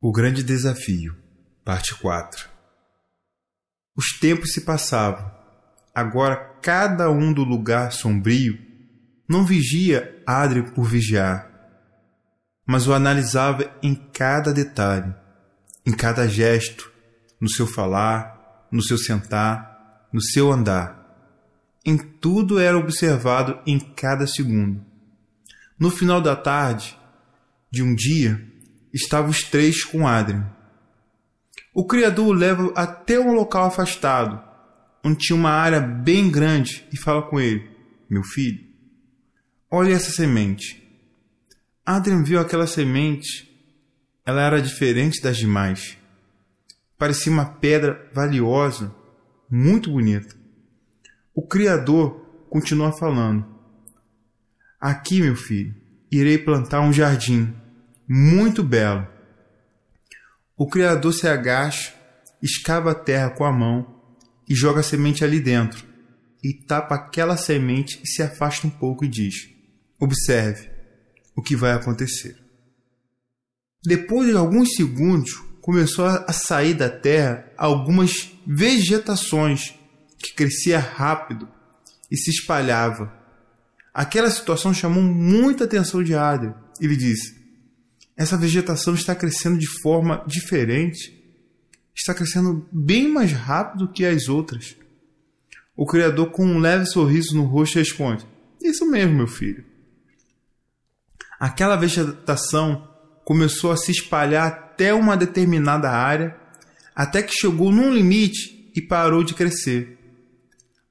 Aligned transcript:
O 0.00 0.12
Grande 0.12 0.44
Desafio, 0.44 1.16
Parte 1.64 1.92
4 1.92 2.48
Os 3.96 4.16
tempos 4.20 4.52
se 4.52 4.60
passavam. 4.60 5.28
Agora 5.92 6.36
cada 6.62 7.10
um 7.10 7.32
do 7.32 7.42
lugar 7.42 7.90
sombrio 7.90 8.56
não 9.28 9.44
vigia 9.44 10.22
Adrien 10.24 10.70
por 10.70 10.84
vigiar, 10.84 11.50
mas 12.64 12.86
o 12.86 12.94
analisava 12.94 13.76
em 13.82 13.92
cada 13.96 14.52
detalhe, 14.52 15.12
em 15.84 15.90
cada 15.90 16.28
gesto, 16.28 16.92
no 17.40 17.50
seu 17.50 17.66
falar, 17.66 18.68
no 18.70 18.80
seu 18.80 18.96
sentar, 18.96 20.06
no 20.12 20.22
seu 20.22 20.52
andar. 20.52 20.96
Em 21.84 21.98
tudo 21.98 22.60
era 22.60 22.78
observado 22.78 23.58
em 23.66 23.80
cada 23.80 24.28
segundo. 24.28 24.80
No 25.76 25.90
final 25.90 26.20
da 26.20 26.36
tarde 26.36 26.96
de 27.68 27.82
um 27.82 27.96
dia, 27.96 28.57
estavam 28.92 29.30
os 29.30 29.42
três 29.42 29.84
com 29.84 30.06
Adrien. 30.06 30.44
O 31.74 31.86
criador 31.86 32.28
o 32.28 32.32
leva 32.32 32.72
até 32.74 33.20
um 33.20 33.32
local 33.32 33.66
afastado, 33.66 34.42
onde 35.04 35.18
tinha 35.18 35.36
uma 35.36 35.50
área 35.50 35.80
bem 35.80 36.30
grande, 36.30 36.86
e 36.92 36.96
fala 36.96 37.22
com 37.22 37.38
ele: 37.38 37.70
Meu 38.08 38.22
filho, 38.22 38.64
olha 39.70 39.94
essa 39.94 40.10
semente. 40.10 40.82
Adrien 41.84 42.22
viu 42.22 42.40
aquela 42.40 42.66
semente. 42.66 43.46
Ela 44.26 44.42
era 44.42 44.60
diferente 44.60 45.22
das 45.22 45.38
demais. 45.38 45.96
Parecia 46.98 47.32
uma 47.32 47.46
pedra 47.46 48.10
valiosa, 48.12 48.94
muito 49.48 49.90
bonita. 49.90 50.36
O 51.34 51.46
Criador 51.46 52.44
continua 52.50 52.92
falando: 52.92 53.46
Aqui, 54.80 55.20
meu 55.22 55.36
filho, 55.36 55.74
irei 56.10 56.36
plantar 56.38 56.80
um 56.80 56.92
jardim 56.92 57.54
muito 58.08 58.62
belo. 58.62 59.06
O 60.56 60.66
Criador 60.66 61.12
se 61.12 61.28
agacha, 61.28 61.94
escava 62.42 62.92
a 62.92 62.94
terra 62.94 63.30
com 63.30 63.44
a 63.44 63.52
mão 63.52 64.00
e 64.48 64.54
joga 64.54 64.80
a 64.80 64.82
semente 64.82 65.22
ali 65.22 65.38
dentro, 65.38 65.86
e 66.42 66.54
tapa 66.54 66.94
aquela 66.94 67.36
semente 67.36 68.00
e 68.02 68.06
se 68.06 68.22
afasta 68.22 68.66
um 68.66 68.70
pouco 68.70 69.04
e 69.04 69.08
diz: 69.08 69.48
Observe 70.00 70.70
o 71.36 71.42
que 71.42 71.54
vai 71.54 71.72
acontecer. 71.72 72.36
Depois 73.84 74.28
de 74.28 74.36
alguns 74.36 74.74
segundos, 74.74 75.34
começou 75.60 76.06
a 76.06 76.32
sair 76.32 76.74
da 76.74 76.88
terra 76.88 77.52
algumas 77.56 78.32
vegetações 78.46 79.74
que 80.18 80.34
crescia 80.34 80.78
rápido 80.78 81.48
e 82.10 82.16
se 82.16 82.30
espalhava. 82.30 83.12
Aquela 83.92 84.30
situação 84.30 84.72
chamou 84.72 85.02
muita 85.02 85.64
atenção 85.64 86.02
de 86.02 86.14
Adrian. 86.14 86.54
Ele 86.80 86.96
disse: 86.96 87.37
essa 88.18 88.36
vegetação 88.36 88.94
está 88.94 89.14
crescendo 89.14 89.56
de 89.56 89.68
forma 89.80 90.24
diferente, 90.26 91.16
está 91.94 92.12
crescendo 92.12 92.66
bem 92.72 93.08
mais 93.08 93.30
rápido 93.30 93.92
que 93.92 94.04
as 94.04 94.28
outras. 94.28 94.74
O 95.76 95.86
Criador, 95.86 96.32
com 96.32 96.44
um 96.44 96.58
leve 96.58 96.84
sorriso 96.86 97.36
no 97.36 97.44
rosto, 97.44 97.78
responde: 97.78 98.26
Isso 98.60 98.84
mesmo, 98.90 99.14
meu 99.14 99.28
filho. 99.28 99.64
Aquela 101.38 101.76
vegetação 101.76 102.88
começou 103.24 103.70
a 103.70 103.76
se 103.76 103.92
espalhar 103.92 104.48
até 104.48 104.92
uma 104.92 105.16
determinada 105.16 105.88
área, 105.88 106.36
até 106.96 107.22
que 107.22 107.32
chegou 107.32 107.70
num 107.70 107.92
limite 107.92 108.68
e 108.74 108.82
parou 108.82 109.22
de 109.22 109.34
crescer. 109.34 109.96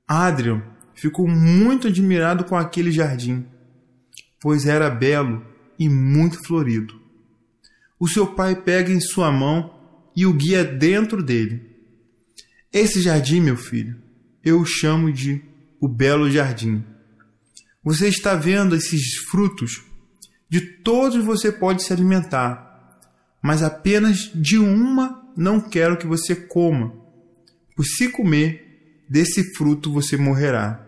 Adrian 0.07 0.63
ficou 0.95 1.27
muito 1.27 1.89
admirado 1.89 2.45
com 2.45 2.55
aquele 2.55 2.89
jardim, 2.89 3.45
pois 4.39 4.65
era 4.65 4.89
belo 4.89 5.45
e 5.77 5.89
muito 5.89 6.41
florido 6.47 7.06
o 7.99 8.07
seu 8.07 8.27
pai 8.27 8.55
pega 8.55 8.91
em 8.91 8.99
sua 8.99 9.31
mão 9.31 9.73
e 10.15 10.25
o 10.25 10.33
guia 10.33 10.63
dentro 10.63 11.23
dele. 11.23 11.75
Esse 12.71 13.01
jardim, 13.01 13.41
meu 13.41 13.55
filho, 13.55 13.95
eu 14.43 14.59
o 14.59 14.65
chamo 14.65 15.11
de 15.11 15.41
o 15.79 15.87
belo 15.87 16.29
jardim. 16.29 16.83
Você 17.83 18.07
está 18.07 18.35
vendo 18.35 18.75
esses 18.75 19.15
frutos? 19.29 19.83
De 20.49 20.61
todos 20.61 21.23
você 21.23 21.51
pode 21.51 21.83
se 21.83 21.93
alimentar, 21.93 22.99
mas 23.41 23.61
apenas 23.63 24.31
de 24.33 24.57
uma 24.57 25.31
não 25.35 25.59
quero 25.59 25.97
que 25.97 26.07
você 26.07 26.35
coma, 26.35 26.93
pois 27.75 27.95
se 27.95 28.09
comer 28.09 29.05
desse 29.09 29.53
fruto 29.55 29.91
você 29.91 30.17
morrerá. 30.17 30.83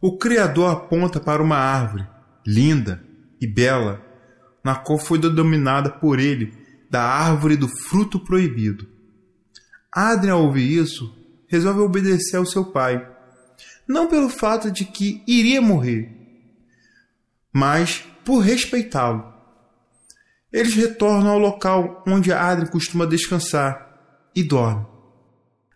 O 0.00 0.18
Criador 0.18 0.70
aponta 0.70 1.20
para 1.20 1.42
uma 1.42 1.56
árvore 1.56 2.06
linda 2.46 3.04
e 3.40 3.46
bela 3.46 4.04
na 4.64 4.74
qual 4.74 4.98
foi 4.98 5.18
denominada 5.18 5.90
por 5.90 6.18
ele 6.18 6.52
da 6.90 7.02
árvore 7.02 7.56
do 7.56 7.68
fruto 7.68 8.20
proibido. 8.20 8.86
Adrian, 9.90 10.34
ao 10.34 10.44
ouvir 10.44 10.78
isso, 10.78 11.14
resolve 11.48 11.80
obedecer 11.80 12.36
ao 12.36 12.46
seu 12.46 12.64
pai, 12.66 13.06
não 13.86 14.06
pelo 14.06 14.28
fato 14.28 14.70
de 14.70 14.84
que 14.84 15.22
iria 15.26 15.60
morrer, 15.60 16.10
mas 17.52 18.04
por 18.24 18.40
respeitá-lo. 18.40 19.32
Eles 20.52 20.74
retornam 20.74 21.30
ao 21.30 21.38
local 21.38 22.02
onde 22.06 22.32
Adrian 22.32 22.70
costuma 22.70 23.06
descansar 23.06 23.90
e 24.34 24.42
dorme. 24.42 24.86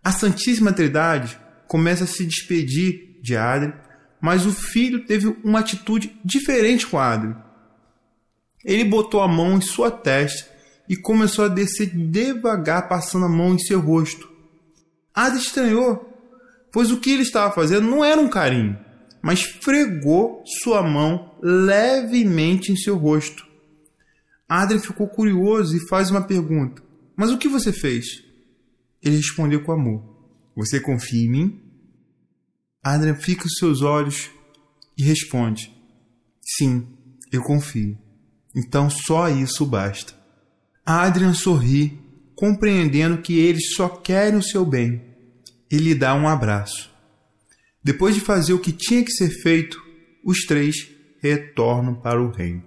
A 0.04 0.12
Santíssima 0.12 0.72
Trindade 0.72 1.38
começa 1.66 2.04
a 2.04 2.06
se 2.06 2.24
despedir 2.24 3.20
de 3.22 3.36
Adrian, 3.36 3.74
mas 4.20 4.46
o 4.46 4.52
filho 4.52 5.04
teve 5.06 5.26
uma 5.42 5.60
atitude 5.60 6.18
diferente 6.24 6.86
com 6.86 6.98
Adrian. 6.98 7.45
Ele 8.66 8.84
botou 8.84 9.20
a 9.20 9.28
mão 9.28 9.56
em 9.56 9.60
sua 9.60 9.92
testa 9.92 10.50
e 10.88 10.96
começou 10.96 11.44
a 11.44 11.48
descer 11.48 11.86
devagar, 11.86 12.88
passando 12.88 13.24
a 13.24 13.28
mão 13.28 13.54
em 13.54 13.58
seu 13.60 13.78
rosto. 13.78 14.28
Ada 15.14 15.38
estranhou, 15.38 16.04
pois 16.72 16.90
o 16.90 16.98
que 16.98 17.12
ele 17.12 17.22
estava 17.22 17.54
fazendo 17.54 17.88
não 17.88 18.04
era 18.04 18.20
um 18.20 18.28
carinho, 18.28 18.76
mas 19.22 19.42
fregou 19.42 20.42
sua 20.64 20.82
mão 20.82 21.38
levemente 21.40 22.72
em 22.72 22.76
seu 22.76 22.96
rosto. 22.96 23.46
Adrien 24.48 24.82
ficou 24.82 25.08
curioso 25.08 25.76
e 25.76 25.88
faz 25.88 26.10
uma 26.10 26.22
pergunta: 26.22 26.82
Mas 27.16 27.30
o 27.30 27.38
que 27.38 27.48
você 27.48 27.72
fez? 27.72 28.24
Ele 29.00 29.16
respondeu 29.16 29.62
com 29.62 29.70
amor: 29.70 30.02
Você 30.56 30.80
confia 30.80 31.24
em 31.24 31.30
mim? 31.30 31.62
Adrien 32.82 33.14
fica 33.14 33.46
os 33.46 33.58
seus 33.58 33.82
olhos 33.82 34.28
e 34.98 35.04
responde: 35.04 35.72
Sim, 36.42 36.84
eu 37.30 37.42
confio. 37.42 37.96
Então 38.56 38.88
só 38.88 39.28
isso 39.28 39.66
basta. 39.66 40.14
Adrian 40.84 41.34
sorri, 41.34 42.00
compreendendo 42.34 43.20
que 43.20 43.38
eles 43.38 43.74
só 43.74 43.86
querem 43.88 44.38
o 44.38 44.42
seu 44.42 44.64
bem, 44.64 45.02
e 45.70 45.76
lhe 45.76 45.94
dá 45.94 46.14
um 46.14 46.26
abraço. 46.26 46.90
Depois 47.84 48.14
de 48.14 48.20
fazer 48.22 48.54
o 48.54 48.58
que 48.58 48.72
tinha 48.72 49.04
que 49.04 49.12
ser 49.12 49.28
feito, 49.28 49.78
os 50.24 50.46
três 50.46 50.88
retornam 51.20 51.94
para 51.94 52.22
o 52.22 52.30
reino. 52.30 52.64